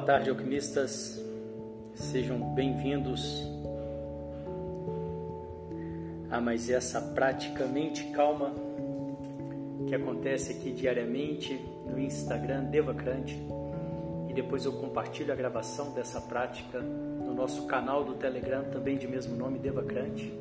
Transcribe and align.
Boa 0.00 0.12
tarde, 0.14 0.30
alquimistas. 0.30 1.22
Sejam 1.94 2.54
bem-vindos 2.54 3.46
a 6.30 6.40
mais 6.40 6.70
essa 6.70 7.02
prática 7.02 7.66
mente 7.66 8.04
calma 8.04 8.50
que 9.86 9.94
acontece 9.94 10.52
aqui 10.52 10.72
diariamente 10.72 11.54
no 11.86 11.98
Instagram 11.98 12.64
Devacrante 12.64 13.38
e 14.26 14.32
depois 14.32 14.64
eu 14.64 14.72
compartilho 14.72 15.34
a 15.34 15.36
gravação 15.36 15.92
dessa 15.92 16.18
prática 16.18 16.80
no 16.80 17.34
nosso 17.34 17.66
canal 17.66 18.02
do 18.02 18.14
Telegram 18.14 18.64
também 18.70 18.96
de 18.96 19.06
mesmo 19.06 19.36
nome 19.36 19.58
Devacrante 19.58 20.32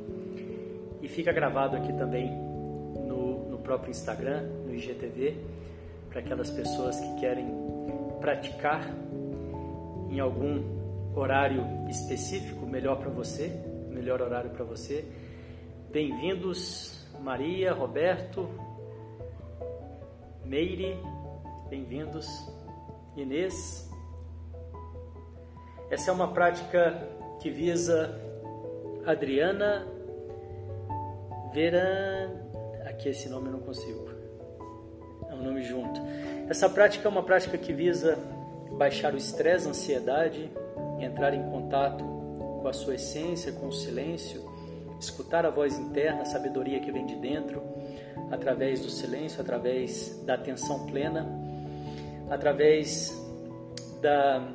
e 1.01 1.07
fica 1.09 1.33
gravado 1.33 1.75
aqui 1.75 1.91
também 1.91 2.31
no, 3.05 3.49
no 3.49 3.57
próprio 3.57 3.91
Instagram, 3.91 4.41
no 4.65 4.73
IGTV, 4.73 5.35
para 6.09 6.21
aquelas 6.21 6.49
pessoas 6.49 6.97
que 6.97 7.19
querem 7.19 7.45
praticar 8.21 8.89
em 10.09 10.19
algum 10.19 10.63
horário 11.15 11.63
específico, 11.87 12.65
melhor 12.65 12.97
para 12.97 13.09
você, 13.09 13.49
melhor 13.89 14.21
horário 14.21 14.49
para 14.49 14.65
você. 14.65 15.05
Bem-vindos, 15.91 17.07
Maria, 17.21 17.73
Roberto, 17.73 18.49
Meire, 20.43 20.97
bem-vindos, 21.69 22.27
Inês. 23.15 23.87
Essa 25.91 26.09
é 26.09 26.13
uma 26.13 26.33
prática 26.33 27.07
que 27.39 27.51
visa 27.51 28.19
Adriana 29.05 29.87
Veran. 31.53 32.31
Aqui 32.85 33.09
esse 33.09 33.29
nome 33.29 33.47
eu 33.47 33.53
não 33.53 33.59
consigo. 33.59 34.09
É 35.29 35.33
um 35.33 35.43
nome 35.43 35.61
junto. 35.61 36.01
Essa 36.49 36.67
prática 36.67 37.07
é 37.07 37.11
uma 37.11 37.23
prática 37.23 37.57
que 37.57 37.71
visa 37.71 38.17
baixar 38.71 39.13
o 39.13 39.17
estresse, 39.17 39.67
a 39.67 39.71
ansiedade, 39.71 40.51
entrar 40.99 41.33
em 41.33 41.43
contato 41.49 42.03
com 42.61 42.67
a 42.67 42.73
sua 42.73 42.95
essência, 42.95 43.51
com 43.51 43.67
o 43.67 43.71
silêncio, 43.71 44.43
escutar 44.99 45.45
a 45.45 45.49
voz 45.49 45.77
interna, 45.77 46.21
a 46.21 46.25
sabedoria 46.25 46.79
que 46.79 46.91
vem 46.91 47.05
de 47.05 47.15
dentro, 47.15 47.61
através 48.31 48.81
do 48.81 48.89
silêncio, 48.89 49.41
através 49.41 50.21
da 50.25 50.35
atenção 50.35 50.85
plena, 50.85 51.27
através 52.29 53.13
da, 54.01 54.47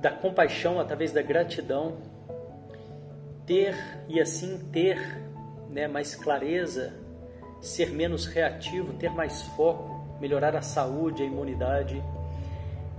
da 0.00 0.10
compaixão, 0.10 0.80
através 0.80 1.12
da 1.12 1.22
gratidão, 1.22 1.96
ter 3.44 3.76
e 4.08 4.20
assim 4.20 4.58
ter 4.72 4.98
né, 5.68 5.88
mais 5.88 6.14
clareza, 6.14 6.94
ser 7.60 7.90
menos 7.90 8.26
reativo, 8.26 8.92
ter 8.94 9.10
mais 9.10 9.42
foco, 9.42 10.01
melhorar 10.22 10.54
a 10.54 10.62
saúde, 10.62 11.24
a 11.24 11.26
imunidade. 11.26 12.00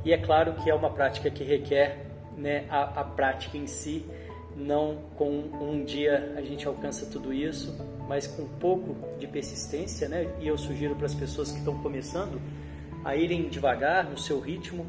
E 0.03 0.11
é 0.11 0.17
claro 0.17 0.55
que 0.55 0.69
é 0.69 0.75
uma 0.75 0.89
prática 0.89 1.31
que 1.31 1.41
requer 1.41 2.05
né, 2.37 2.65
a, 2.69 2.99
a 2.99 3.03
prática 3.05 3.57
em 3.57 3.65
si, 3.65 4.05
não 4.57 4.97
com 5.15 5.29
um 5.29 5.85
dia 5.85 6.33
a 6.35 6.41
gente 6.41 6.67
alcança 6.67 7.05
tudo 7.05 7.33
isso, 7.33 7.75
mas 8.09 8.27
com 8.27 8.41
um 8.41 8.57
pouco 8.59 9.17
de 9.17 9.25
persistência, 9.25 10.09
né? 10.09 10.29
E 10.41 10.47
eu 10.47 10.57
sugiro 10.57 10.95
para 10.95 11.05
as 11.05 11.15
pessoas 11.15 11.51
que 11.51 11.59
estão 11.59 11.81
começando 11.81 12.41
a 13.05 13.15
irem 13.15 13.47
devagar 13.47 14.03
no 14.03 14.17
seu 14.17 14.39
ritmo 14.41 14.85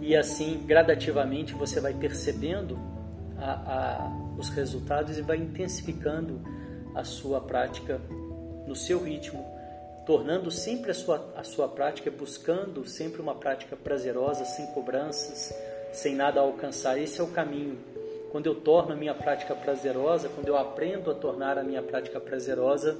e 0.00 0.16
assim 0.16 0.64
gradativamente 0.66 1.54
você 1.54 1.80
vai 1.80 1.94
percebendo 1.94 2.78
a, 3.38 3.52
a, 3.52 4.36
os 4.36 4.48
resultados 4.48 5.16
e 5.16 5.22
vai 5.22 5.36
intensificando 5.36 6.40
a 6.94 7.04
sua 7.04 7.40
prática 7.40 8.00
no 8.66 8.74
seu 8.74 9.02
ritmo, 9.02 9.44
tornando 10.06 10.50
sempre 10.50 10.90
a 10.90 10.94
sua, 10.94 11.32
a 11.36 11.44
sua 11.44 11.68
prática, 11.68 12.10
buscando 12.10 12.86
sempre 12.86 13.20
uma 13.20 13.34
prática 13.34 13.76
prazerosa, 13.76 14.44
sem 14.44 14.66
cobranças, 14.68 15.54
sem 15.92 16.14
nada 16.14 16.40
a 16.40 16.42
alcançar. 16.42 16.98
Esse 16.98 17.20
é 17.20 17.24
o 17.24 17.28
caminho. 17.28 17.78
Quando 18.30 18.46
eu 18.46 18.54
torno 18.54 18.92
a 18.92 18.96
minha 18.96 19.14
prática 19.14 19.54
prazerosa, 19.54 20.28
quando 20.28 20.48
eu 20.48 20.56
aprendo 20.56 21.10
a 21.10 21.14
tornar 21.14 21.58
a 21.58 21.64
minha 21.64 21.82
prática 21.82 22.20
prazerosa, 22.20 22.96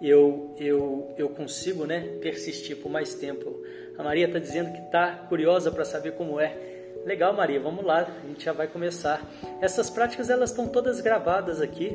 eu, 0.00 0.54
eu, 0.58 1.14
eu 1.16 1.28
consigo 1.30 1.84
né, 1.86 2.18
persistir 2.20 2.76
por 2.76 2.90
mais 2.90 3.14
tempo. 3.14 3.62
A 3.98 4.02
Maria 4.02 4.26
está 4.26 4.38
dizendo 4.38 4.72
que 4.72 4.80
está 4.80 5.12
curiosa 5.28 5.70
para 5.70 5.84
saber 5.84 6.12
como 6.12 6.40
é. 6.40 6.56
Legal, 7.04 7.32
Maria, 7.34 7.60
vamos 7.60 7.84
lá, 7.84 8.00
a 8.00 8.26
gente 8.26 8.44
já 8.44 8.52
vai 8.52 8.66
começar. 8.66 9.22
Essas 9.60 9.90
práticas 9.90 10.30
elas 10.30 10.50
estão 10.50 10.66
todas 10.66 11.00
gravadas 11.00 11.60
aqui, 11.60 11.92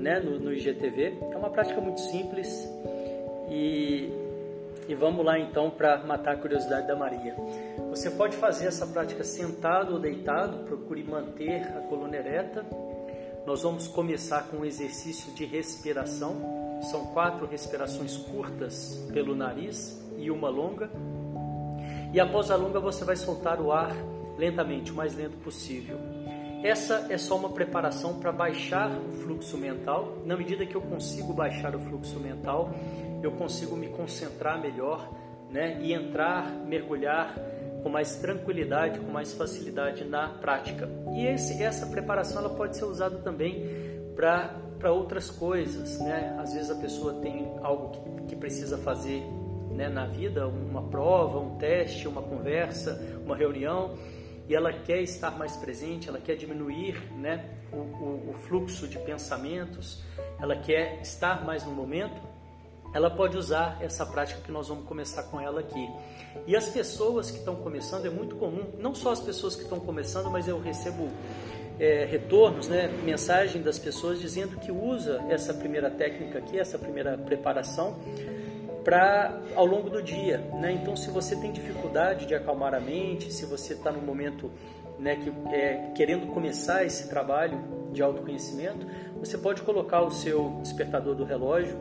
né, 0.00 0.18
no, 0.18 0.38
no 0.38 0.52
IGTV. 0.52 1.18
É 1.32 1.36
uma 1.36 1.50
prática 1.50 1.80
muito 1.80 2.00
simples 2.00 2.68
e, 3.50 4.10
e 4.88 4.94
vamos 4.94 5.24
lá 5.24 5.38
então 5.38 5.70
para 5.70 5.98
matar 5.98 6.34
a 6.34 6.36
curiosidade 6.36 6.86
da 6.86 6.96
Maria. 6.96 7.36
Você 7.90 8.10
pode 8.10 8.36
fazer 8.36 8.66
essa 8.66 8.86
prática 8.86 9.22
sentado 9.22 9.94
ou 9.94 9.98
deitado, 9.98 10.64
procure 10.64 11.02
manter 11.04 11.62
a 11.76 11.80
coluna 11.88 12.16
ereta. 12.16 12.64
Nós 13.46 13.62
vamos 13.62 13.88
começar 13.88 14.48
com 14.48 14.58
um 14.58 14.64
exercício 14.64 15.32
de 15.34 15.44
respiração. 15.44 16.80
São 16.90 17.06
quatro 17.06 17.46
respirações 17.46 18.16
curtas 18.16 19.06
pelo 19.12 19.34
nariz 19.34 20.00
e 20.16 20.30
uma 20.30 20.48
longa. 20.48 20.90
E 22.12 22.18
após 22.18 22.50
a 22.50 22.56
longa 22.56 22.80
você 22.80 23.04
vai 23.04 23.16
soltar 23.16 23.60
o 23.60 23.70
ar 23.70 23.94
lentamente, 24.38 24.90
o 24.90 24.94
mais 24.94 25.14
lento 25.14 25.36
possível. 25.38 25.98
Essa 26.62 27.06
é 27.08 27.16
só 27.16 27.36
uma 27.36 27.48
preparação 27.48 28.20
para 28.20 28.30
baixar 28.30 28.90
o 28.90 29.12
fluxo 29.22 29.56
mental. 29.56 30.18
Na 30.26 30.36
medida 30.36 30.66
que 30.66 30.74
eu 30.74 30.82
consigo 30.82 31.32
baixar 31.32 31.74
o 31.74 31.80
fluxo 31.80 32.20
mental, 32.20 32.70
eu 33.22 33.32
consigo 33.32 33.74
me 33.76 33.88
concentrar 33.88 34.60
melhor, 34.60 35.10
né, 35.50 35.78
e 35.80 35.92
entrar, 35.92 36.50
mergulhar 36.66 37.34
com 37.82 37.88
mais 37.88 38.16
tranquilidade, 38.16 39.00
com 39.00 39.10
mais 39.10 39.32
facilidade 39.32 40.04
na 40.04 40.28
prática. 40.28 40.88
E 41.14 41.26
esse, 41.26 41.62
essa 41.62 41.86
preparação 41.86 42.44
ela 42.44 42.50
pode 42.50 42.76
ser 42.76 42.84
usada 42.84 43.16
também 43.18 43.64
para 44.14 44.92
outras 44.92 45.30
coisas, 45.30 45.98
né? 46.00 46.36
Às 46.38 46.52
vezes 46.52 46.70
a 46.70 46.74
pessoa 46.74 47.14
tem 47.14 47.50
algo 47.62 47.90
que, 47.90 48.26
que 48.28 48.36
precisa 48.36 48.76
fazer 48.76 49.22
né, 49.70 49.88
na 49.88 50.04
vida, 50.04 50.46
uma 50.46 50.82
prova, 50.82 51.38
um 51.38 51.56
teste, 51.56 52.06
uma 52.06 52.20
conversa, 52.20 53.00
uma 53.24 53.34
reunião, 53.34 53.94
e 54.50 54.54
ela 54.54 54.72
quer 54.72 55.00
estar 55.00 55.30
mais 55.38 55.56
presente, 55.56 56.08
ela 56.08 56.18
quer 56.18 56.34
diminuir 56.34 57.00
né, 57.12 57.48
o, 57.72 57.76
o, 57.76 58.30
o 58.30 58.34
fluxo 58.48 58.88
de 58.88 58.98
pensamentos, 58.98 60.02
ela 60.40 60.56
quer 60.56 61.00
estar 61.00 61.44
mais 61.44 61.64
no 61.64 61.70
momento, 61.70 62.20
ela 62.92 63.08
pode 63.08 63.36
usar 63.36 63.78
essa 63.80 64.04
prática 64.04 64.40
que 64.40 64.50
nós 64.50 64.66
vamos 64.66 64.86
começar 64.86 65.22
com 65.22 65.40
ela 65.40 65.60
aqui. 65.60 65.88
E 66.48 66.56
as 66.56 66.68
pessoas 66.68 67.30
que 67.30 67.38
estão 67.38 67.54
começando, 67.54 68.06
é 68.06 68.10
muito 68.10 68.34
comum, 68.34 68.72
não 68.76 68.92
só 68.92 69.12
as 69.12 69.20
pessoas 69.20 69.54
que 69.54 69.62
estão 69.62 69.78
começando, 69.78 70.28
mas 70.28 70.48
eu 70.48 70.60
recebo 70.60 71.08
é, 71.78 72.04
retornos, 72.06 72.66
né, 72.66 72.88
mensagem 73.04 73.62
das 73.62 73.78
pessoas 73.78 74.20
dizendo 74.20 74.58
que 74.58 74.72
usa 74.72 75.24
essa 75.28 75.54
primeira 75.54 75.88
técnica 75.88 76.40
aqui, 76.40 76.58
essa 76.58 76.76
primeira 76.76 77.16
preparação, 77.16 78.00
para 78.90 79.40
ao 79.54 79.64
longo 79.64 79.88
do 79.88 80.02
dia. 80.02 80.38
Né? 80.54 80.72
Então, 80.72 80.96
se 80.96 81.10
você 81.10 81.36
tem 81.36 81.52
dificuldade 81.52 82.26
de 82.26 82.34
acalmar 82.34 82.74
a 82.74 82.80
mente, 82.80 83.32
se 83.32 83.46
você 83.46 83.74
está 83.74 83.92
no 83.92 84.02
momento 84.02 84.50
né, 84.98 85.14
que, 85.14 85.32
é, 85.54 85.92
querendo 85.94 86.26
começar 86.34 86.84
esse 86.84 87.08
trabalho 87.08 87.56
de 87.92 88.02
autoconhecimento, 88.02 88.84
você 89.20 89.38
pode 89.38 89.62
colocar 89.62 90.02
o 90.02 90.10
seu 90.10 90.58
despertador 90.60 91.14
do 91.14 91.24
relógio, 91.24 91.78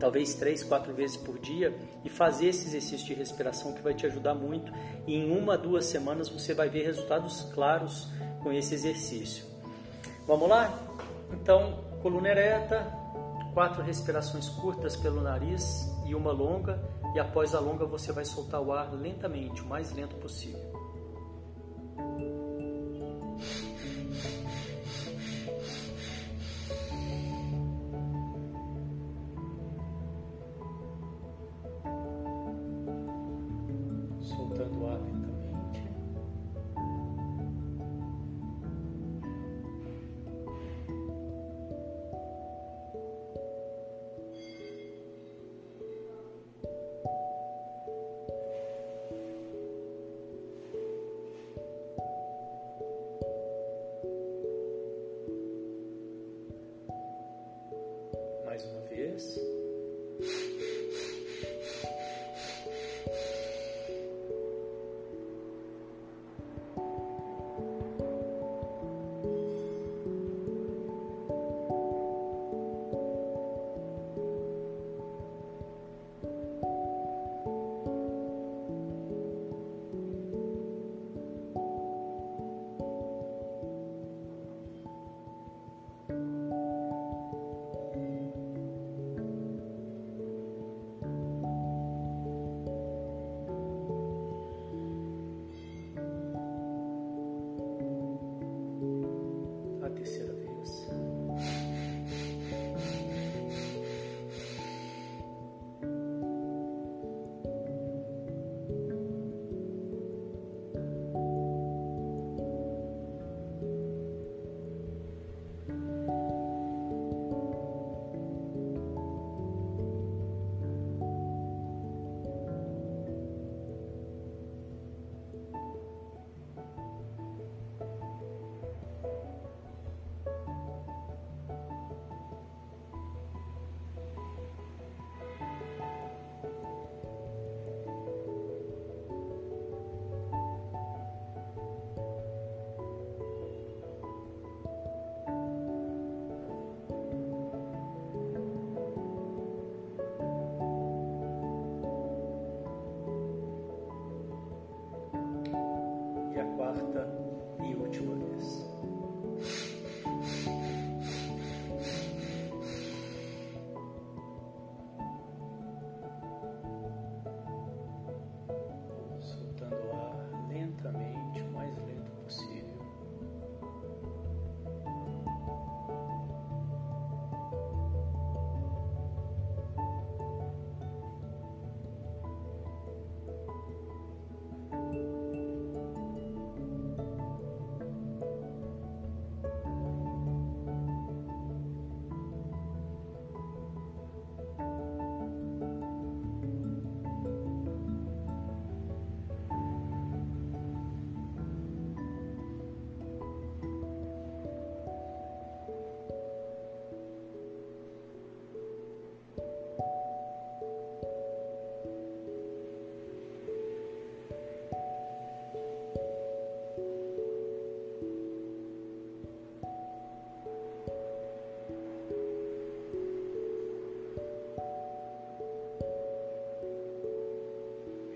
talvez 0.00 0.34
três, 0.34 0.62
quatro 0.62 0.94
vezes 0.94 1.18
por 1.18 1.38
dia, 1.38 1.74
e 2.02 2.08
fazer 2.08 2.48
esse 2.48 2.68
exercício 2.68 3.06
de 3.06 3.12
respiração 3.12 3.74
que 3.74 3.82
vai 3.82 3.92
te 3.92 4.06
ajudar 4.06 4.34
muito. 4.34 4.72
E 5.06 5.14
em 5.14 5.30
uma, 5.30 5.58
duas 5.58 5.84
semanas 5.84 6.30
você 6.30 6.54
vai 6.54 6.70
ver 6.70 6.86
resultados 6.86 7.42
claros 7.52 8.08
com 8.42 8.50
esse 8.50 8.74
exercício. 8.74 9.44
Vamos 10.26 10.48
lá? 10.48 10.72
Então, 11.34 11.84
coluna 12.00 12.30
ereta, 12.30 12.90
quatro 13.52 13.82
respirações 13.82 14.48
curtas 14.48 14.96
pelo 14.96 15.20
nariz 15.20 15.93
e 16.04 16.14
uma 16.14 16.32
longa, 16.32 16.82
e 17.14 17.20
após 17.20 17.54
a 17.54 17.60
longa 17.60 17.86
você 17.86 18.12
vai 18.12 18.24
soltar 18.24 18.60
o 18.60 18.72
ar 18.72 18.92
lentamente, 18.92 19.62
o 19.62 19.66
mais 19.66 19.92
lento 19.92 20.16
possível. 20.16 20.73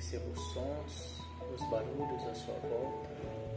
Perceba 0.00 0.30
os 0.30 0.40
sons, 0.54 1.20
os 1.54 1.62
barulhos 1.68 2.26
à 2.26 2.34
sua 2.34 2.54
volta. 2.54 3.49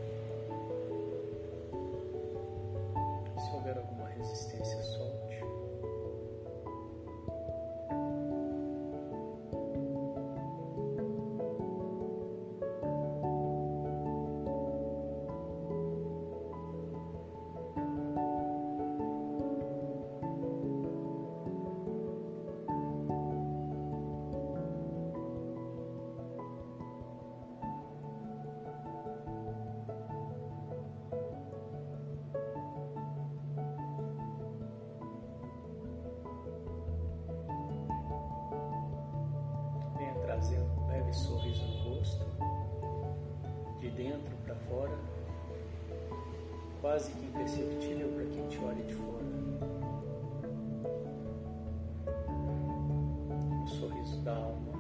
down 54.26 54.73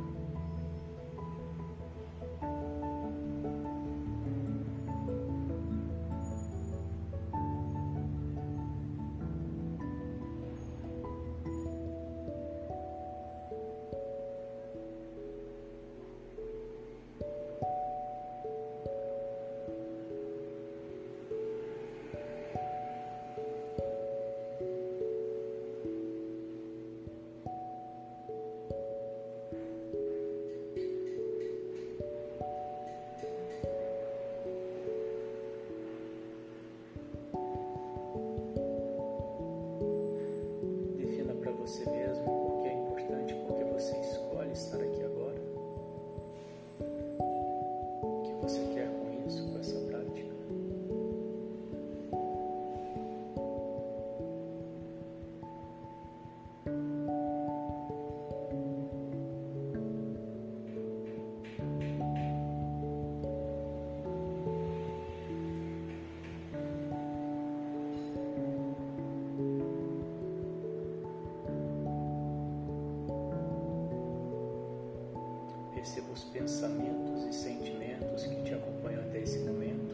Perceba 75.83 76.13
os 76.13 76.23
pensamentos 76.23 77.25
e 77.25 77.33
sentimentos 77.33 78.25
que 78.25 78.41
te 78.43 78.53
acompanham 78.53 79.01
até 79.01 79.19
esse 79.19 79.39
momento. 79.39 79.93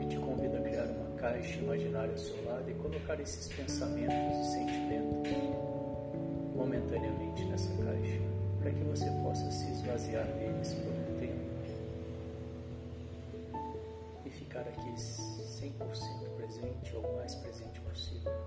E 0.00 0.06
te 0.06 0.16
convido 0.16 0.56
a 0.56 0.60
criar 0.60 0.84
uma 0.84 1.18
caixa 1.18 1.58
imaginária 1.58 2.12
ao 2.12 2.18
seu 2.18 2.36
lado 2.44 2.70
e 2.70 2.74
colocar 2.74 3.18
esses 3.18 3.48
pensamentos 3.48 4.14
e 4.14 4.52
sentimentos 4.52 5.32
momentaneamente 6.54 7.44
nessa 7.46 7.68
caixa, 7.82 8.20
para 8.60 8.70
que 8.70 8.84
você 8.84 9.10
possa 9.24 9.50
se 9.50 9.72
esvaziar 9.72 10.26
deles 10.38 10.74
por 10.74 10.92
um 10.92 11.18
tempo 11.18 11.50
e 14.24 14.30
ficar 14.30 14.60
aqui 14.60 14.92
100% 14.94 15.72
presente 16.36 16.94
ou 16.94 17.16
mais 17.16 17.34
presente 17.34 17.80
possível. 17.80 18.45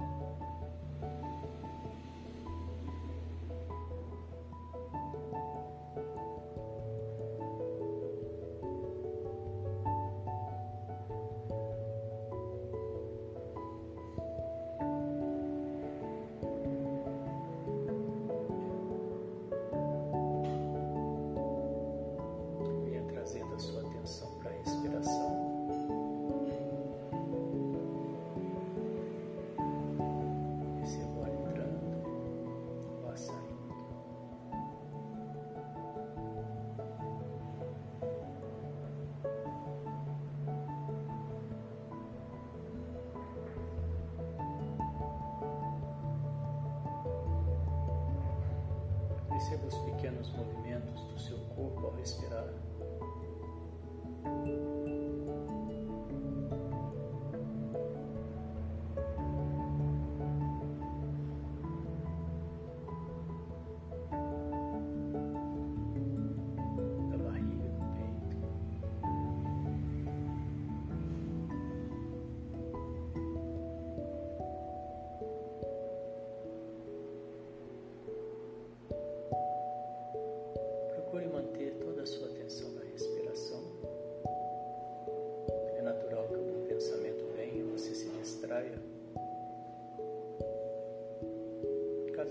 Perceba 49.49 49.67
os 49.67 49.77
pequenos 49.79 50.31
movimentos 50.33 51.01
do 51.05 51.19
seu 51.19 51.39
corpo 51.55 51.87
ao 51.87 51.95
respirar. 51.95 52.53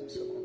Pessoas 0.08 0.37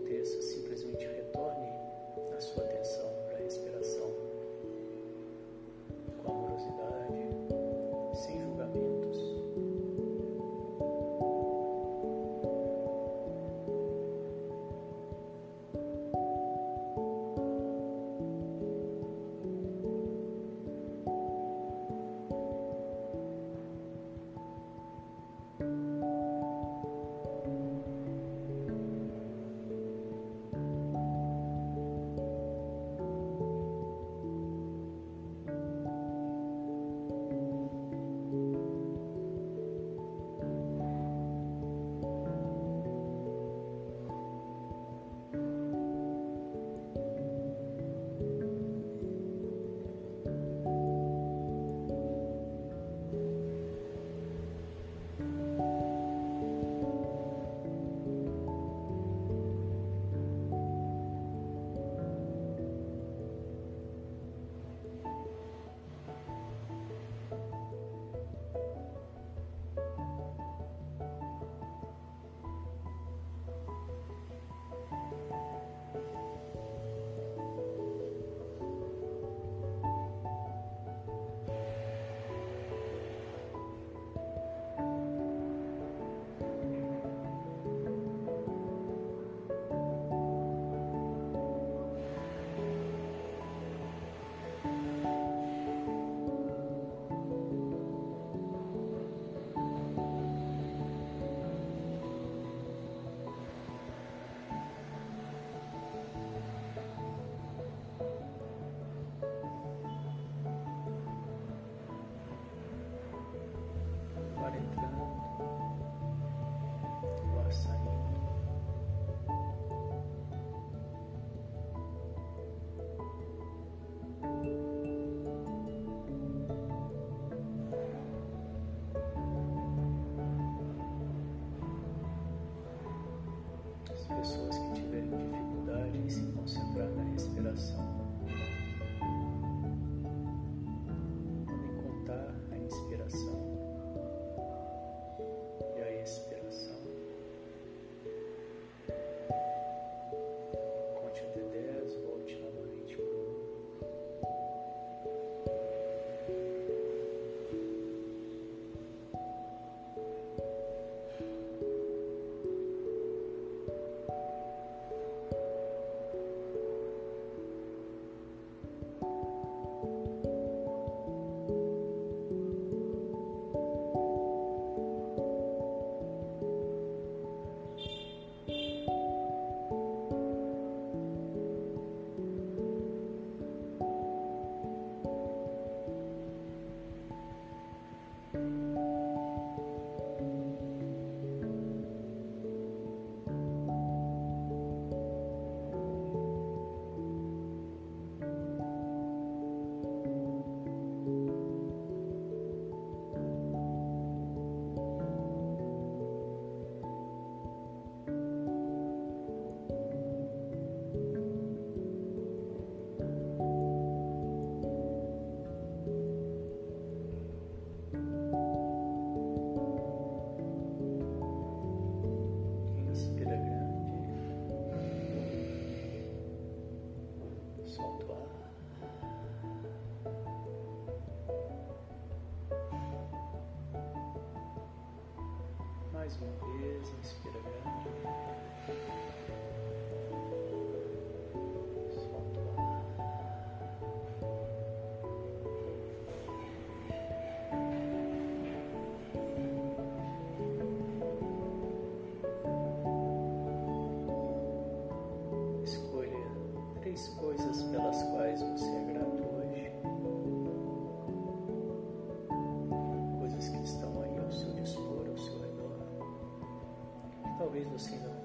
você 267.73 267.95
ainda 267.95 268.07
não 268.07 268.22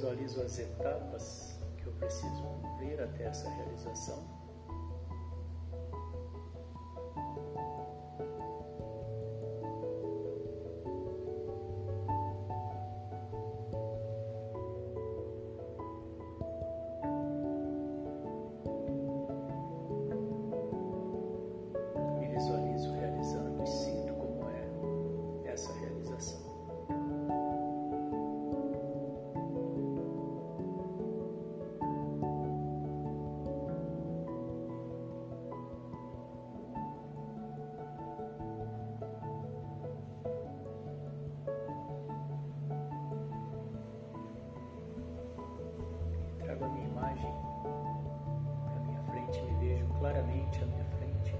visualizo 0.00 0.40
as 0.40 0.58
etapas 0.58 1.58
que 1.76 1.86
eu 1.86 1.92
preciso 1.92 2.42
cumprir 2.42 2.98
até 3.02 3.24
essa 3.24 3.48
realização. 3.50 4.39
Imagem 47.20 47.34
para 48.64 48.80
minha 48.80 49.02
frente, 49.02 49.42
me 49.42 49.54
vejo 49.58 49.86
claramente 49.98 50.62
à 50.62 50.66
minha 50.66 50.84
frente. 50.84 51.36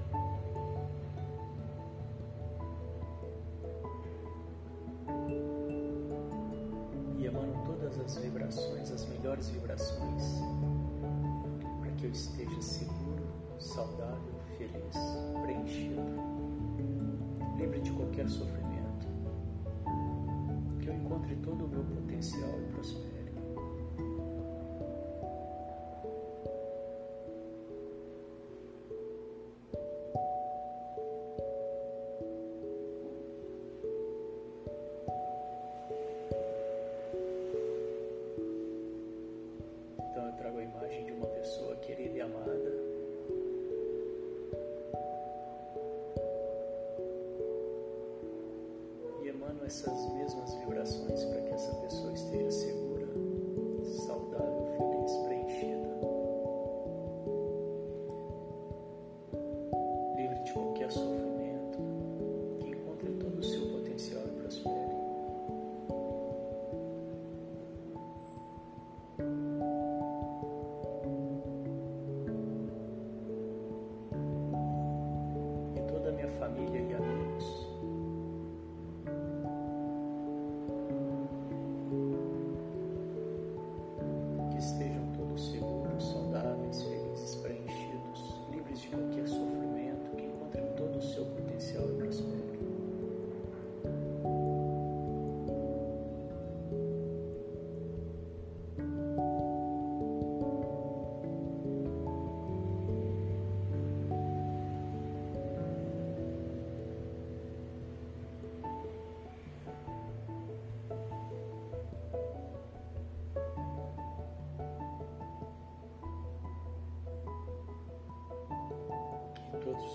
E 7.18 7.26
emano 7.26 7.54
todas 7.64 7.98
as 7.98 8.16
vibrações, 8.18 8.90
as 8.90 9.06
melhores 9.08 9.48
vibrações, 9.48 10.40
para 11.80 11.90
que 11.92 12.04
eu 12.04 12.10
esteja 12.10 12.60
seguro, 12.60 13.24
saudável, 13.58 14.34
feliz, 14.58 14.96
preenchido, 15.42 16.00
livre 17.56 17.80
de 17.80 17.92
qualquer 17.92 18.28
sofrimento, 18.28 19.06
que 20.80 20.88
eu 20.88 20.94
encontre 20.94 21.36
todo 21.36 21.64
o 21.64 21.68
meu 21.68 21.84
potencial 21.84 22.50
e 22.58 22.72
prospere. 22.72 23.19
Livre 60.96 61.29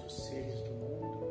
os 0.05 0.13
seres 0.13 0.61
do 0.61 0.71
mundo 0.71 1.25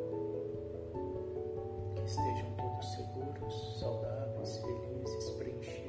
estejam 2.05 2.51
todos 2.57 2.91
seguros, 2.91 3.79
saudáveis, 3.79 4.57
felizes, 4.57 5.29
preenchidos, 5.31 5.84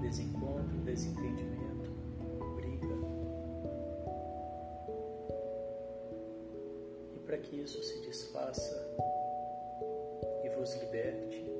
desencontro, 0.00 0.76
desentendimento, 0.84 1.90
briga. 2.56 2.94
E 7.14 7.18
para 7.20 7.38
que 7.38 7.60
isso 7.60 7.82
se 7.82 8.00
desfaça 8.00 8.88
e 10.44 10.48
vos 10.50 10.74
liberte, 10.76 11.59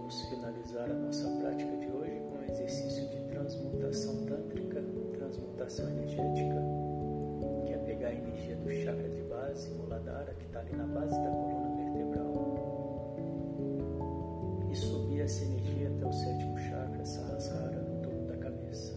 vamos 0.00 0.22
finalizar 0.22 0.90
a 0.90 0.94
nossa 0.94 1.28
prática 1.38 1.76
de 1.76 1.86
hoje 1.88 2.20
com 2.20 2.38
um 2.38 2.42
exercício 2.42 3.06
de 3.08 3.20
transmutação 3.28 4.16
tântrica, 4.24 4.82
transmutação 5.12 5.88
energética, 5.90 6.62
que 7.66 7.72
é 7.74 7.78
pegar 7.84 8.08
a 8.08 8.14
energia 8.14 8.56
do 8.56 8.70
chakra 8.70 9.08
de 9.10 9.22
base, 9.22 9.70
Muladhara, 9.70 10.32
que 10.34 10.46
está 10.46 10.60
ali 10.60 10.74
na 10.74 10.86
base 10.86 11.12
da 11.12 11.30
coluna 11.30 11.76
vertebral, 11.76 12.30
e 14.70 14.74
subir 14.74 15.20
essa 15.20 15.44
energia 15.44 15.88
até 15.90 16.06
o 16.06 16.12
sétimo 16.12 16.58
chakra, 16.58 17.04
Sahasrara, 17.04 17.82
no 17.82 18.02
topo 18.02 18.24
da 18.26 18.36
cabeça. 18.38 18.94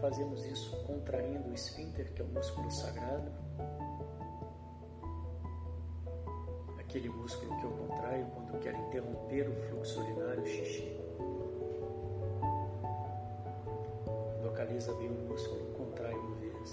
Fazemos 0.00 0.44
isso 0.46 0.76
contraindo 0.84 1.48
o 1.48 1.54
esfíncter, 1.54 2.12
que 2.12 2.20
é 2.20 2.24
o 2.24 2.28
músculo 2.28 2.70
sagrado, 2.70 3.30
aquele 6.96 7.10
músculo 7.10 7.54
que 7.58 7.64
eu 7.64 7.70
contraio 7.72 8.26
quando 8.32 8.58
quero 8.58 8.78
interromper 8.78 9.50
o 9.50 9.54
fluxo 9.68 10.00
urinário 10.00 10.46
xixi. 10.46 10.98
Localiza 14.42 14.94
bem 14.94 15.08
o 15.08 15.28
músculo, 15.28 15.60
contrai 15.74 16.14
uma 16.14 16.36
vez. 16.36 16.72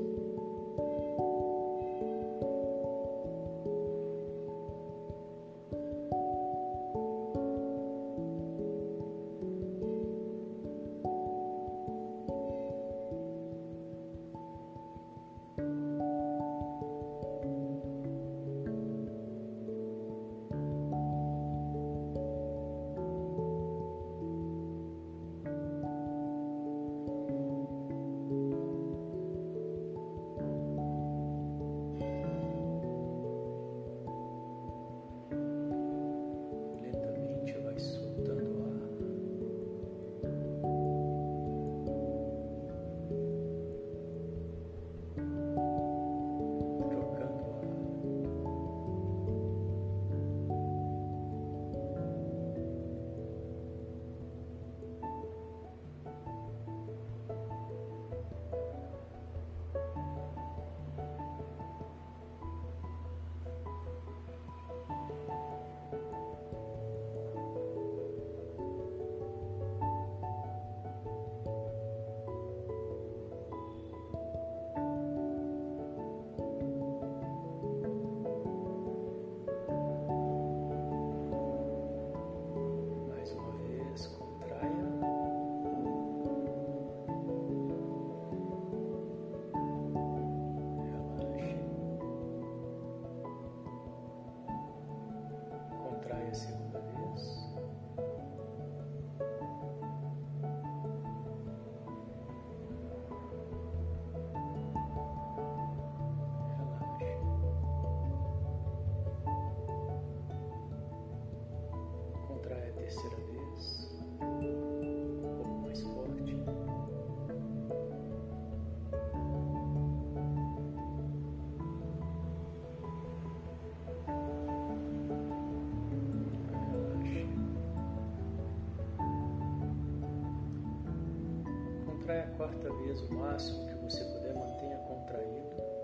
Quarta 132.41 132.73
vez, 132.73 132.99
o 133.01 133.13
máximo 133.13 133.67
que 133.67 133.75
você 133.75 134.03
puder, 134.03 134.33
mantenha 134.33 134.77
contraído. 134.79 135.80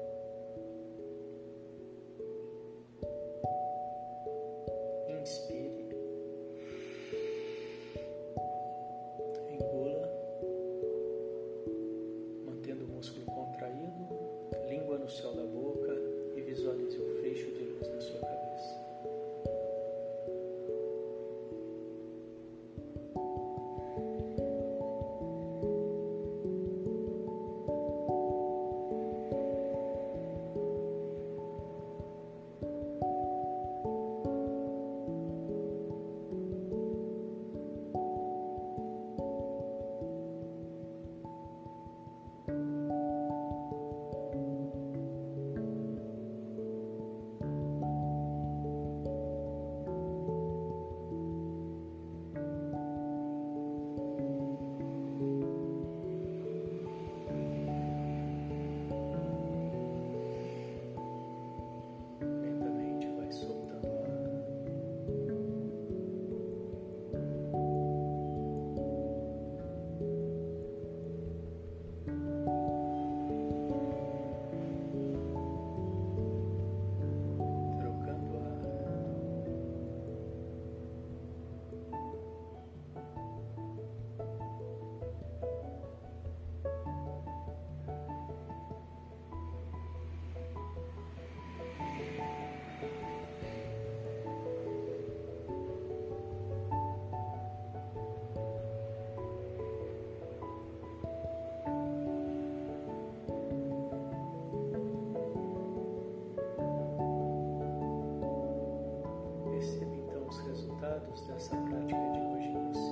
Dessa 111.47 111.55
prática 111.55 112.09
de 112.11 112.19
hoje 112.19 112.49
em 112.49 112.59
você, 112.67 112.91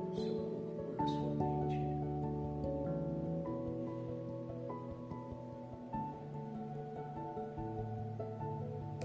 no 0.00 0.14
seu 0.16 0.34
corpo, 0.50 0.96
na 0.98 1.06
sua 1.06 1.34
mente. 1.34 1.78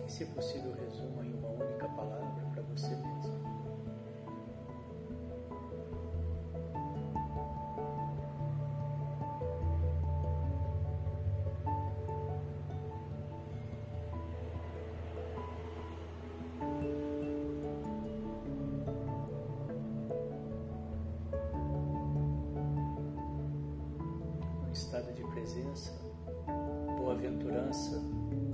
E, 0.08 0.12
se 0.12 0.26
possível, 0.26 0.74
resuma 0.74 1.24
em 1.24 1.37
presença, 25.48 25.94
boa-aventurança, 26.98 28.02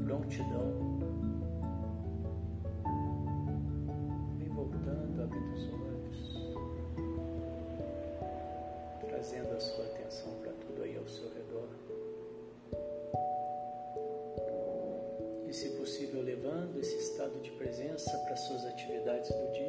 prontidão. 0.06 1.00
Vem 4.38 4.50
voltando, 4.50 5.24
abrindo 5.24 5.54
os 5.56 5.70
olhos, 5.74 6.54
trazendo 9.10 9.56
a 9.56 9.60
sua 9.60 9.86
atenção 9.86 10.34
para 10.44 10.52
tudo 10.54 10.84
aí 10.84 10.96
ao 10.96 11.08
seu 11.08 11.30
redor. 11.34 11.68
E, 15.48 15.52
se 15.54 15.70
possível, 15.70 16.22
levando 16.22 16.80
esse 16.80 16.96
estado 16.98 17.42
de 17.42 17.50
presença 17.54 18.16
para 18.20 18.36
suas 18.36 18.66
atividades 18.66 19.32
do 19.32 19.52
dia. 19.52 19.63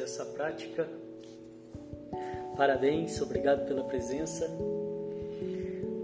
Essa 0.00 0.24
prática. 0.24 0.88
Parabéns, 2.56 3.20
obrigado 3.20 3.66
pela 3.66 3.84
presença. 3.84 4.46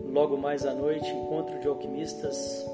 Logo 0.04 0.36
mais 0.36 0.64
à 0.64 0.72
noite, 0.72 1.10
encontro 1.10 1.58
de 1.60 1.68
alquimistas. 1.68 2.64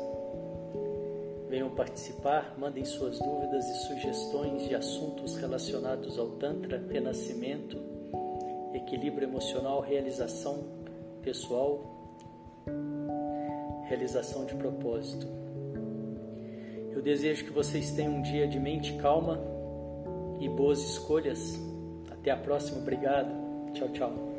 Venham 1.49 1.71
participar, 1.71 2.55
mandem 2.59 2.85
suas 2.85 3.19
dúvidas 3.19 3.69
e 3.69 3.75
sugestões 3.87 4.69
de 4.69 4.75
assuntos 4.75 5.37
relacionados 5.37 6.19
ao 6.19 6.29
Tantra, 6.37 6.83
renascimento, 6.89 7.77
equilíbrio 8.73 9.29
emocional, 9.29 9.81
realização 9.81 10.65
pessoal, 11.23 11.81
realização 13.89 14.45
de 14.45 14.55
propósito. 14.55 15.27
Eu 16.93 17.03
desejo 17.03 17.45
que 17.45 17.51
vocês 17.51 17.91
tenham 17.93 18.15
um 18.15 18.23
dia 18.23 18.47
de 18.47 18.59
mente 18.61 18.95
calma 18.95 19.52
e 20.43 20.49
boas 20.49 20.81
escolhas. 20.81 21.59
Até 22.11 22.31
a 22.31 22.37
próxima. 22.37 22.79
Obrigado. 22.79 23.31
Tchau, 23.73 23.89
tchau. 23.91 24.32